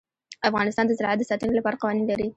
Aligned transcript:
افغانستان 0.49 0.85
د 0.87 0.91
زراعت 0.99 1.17
د 1.19 1.23
ساتنې 1.29 1.53
لپاره 1.57 1.79
قوانین 1.81 2.05
لري. 2.11 2.27